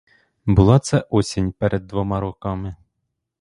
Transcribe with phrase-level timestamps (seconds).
[0.45, 2.75] Була це осінь перед двома роками.